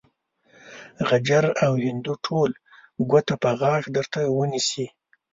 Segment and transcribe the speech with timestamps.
[1.07, 2.51] غجر او هندو ټول
[3.09, 4.85] ګوته په غاښ درته ونيسي.